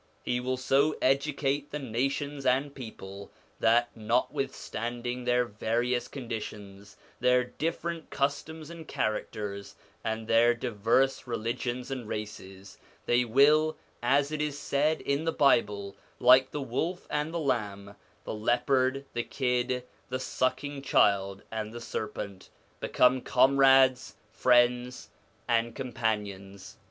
[0.23, 8.09] He will so educate the nations and people that, notwithstanding their various conditions, their different
[8.09, 15.01] customs and characters, and their diverse religions and races, they will, as it is said
[15.01, 17.93] in the Bible, like the wolf and the lamb,
[18.23, 22.49] the leopard, the kid, the sucking child and the serpent,
[22.79, 25.09] become comrades, friends,
[25.47, 26.77] and companions.